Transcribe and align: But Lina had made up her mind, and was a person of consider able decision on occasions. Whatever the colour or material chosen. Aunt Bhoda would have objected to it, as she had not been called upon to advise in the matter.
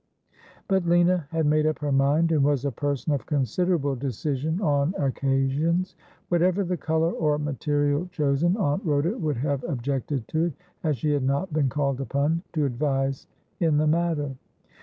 But 0.67 0.83
Lina 0.87 1.27
had 1.29 1.45
made 1.45 1.67
up 1.67 1.77
her 1.77 1.91
mind, 1.91 2.31
and 2.31 2.43
was 2.43 2.65
a 2.65 2.71
person 2.71 3.13
of 3.13 3.27
consider 3.27 3.75
able 3.75 3.95
decision 3.95 4.59
on 4.59 4.95
occasions. 4.97 5.95
Whatever 6.29 6.63
the 6.63 6.75
colour 6.75 7.11
or 7.11 7.37
material 7.37 8.07
chosen. 8.11 8.57
Aunt 8.57 8.83
Bhoda 8.83 9.15
would 9.19 9.37
have 9.37 9.63
objected 9.63 10.27
to 10.29 10.45
it, 10.45 10.53
as 10.83 10.97
she 10.97 11.11
had 11.11 11.21
not 11.21 11.53
been 11.53 11.69
called 11.69 12.01
upon 12.01 12.41
to 12.53 12.65
advise 12.65 13.27
in 13.59 13.77
the 13.77 13.85
matter. 13.85 14.33